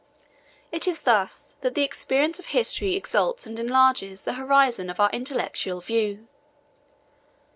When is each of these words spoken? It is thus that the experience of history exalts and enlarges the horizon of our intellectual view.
It 0.71 0.87
is 0.87 1.03
thus 1.03 1.57
that 1.61 1.75
the 1.75 1.83
experience 1.83 2.39
of 2.39 2.47
history 2.47 2.95
exalts 2.95 3.45
and 3.45 3.59
enlarges 3.59 4.23
the 4.23 4.33
horizon 4.33 4.89
of 4.89 4.99
our 4.99 5.11
intellectual 5.11 5.79
view. 5.79 6.27